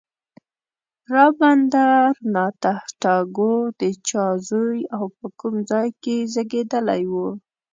رابندر 1.13 2.09
ناته 2.35 2.73
ټاګور 3.01 3.63
د 3.81 3.81
چا 4.07 4.25
زوی 4.49 4.81
او 4.95 5.03
په 5.17 5.27
کوم 5.39 5.55
ځای 5.69 5.87
کې 6.03 6.15
زېږېدلی 6.33 7.03
و. 7.11 7.13